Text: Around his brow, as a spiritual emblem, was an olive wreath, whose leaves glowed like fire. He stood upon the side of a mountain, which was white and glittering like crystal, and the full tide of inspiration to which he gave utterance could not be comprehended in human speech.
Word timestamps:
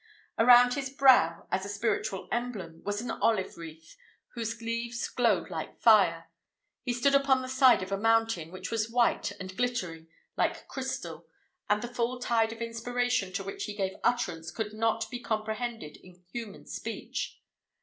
Around 0.39 0.73
his 0.73 0.89
brow, 0.89 1.45
as 1.51 1.63
a 1.63 1.69
spiritual 1.69 2.27
emblem, 2.31 2.81
was 2.83 3.01
an 3.03 3.11
olive 3.11 3.55
wreath, 3.55 3.95
whose 4.33 4.59
leaves 4.59 5.07
glowed 5.07 5.51
like 5.51 5.79
fire. 5.79 6.31
He 6.81 6.91
stood 6.91 7.13
upon 7.13 7.43
the 7.43 7.47
side 7.47 7.83
of 7.83 7.91
a 7.91 7.99
mountain, 7.99 8.49
which 8.51 8.71
was 8.71 8.89
white 8.89 9.31
and 9.33 9.55
glittering 9.55 10.07
like 10.35 10.67
crystal, 10.67 11.27
and 11.69 11.83
the 11.83 11.87
full 11.87 12.19
tide 12.19 12.51
of 12.51 12.63
inspiration 12.63 13.31
to 13.33 13.43
which 13.43 13.65
he 13.65 13.75
gave 13.75 13.93
utterance 14.03 14.49
could 14.49 14.73
not 14.73 15.07
be 15.11 15.19
comprehended 15.19 15.97
in 15.97 16.23
human 16.33 16.65
speech. 16.65 17.39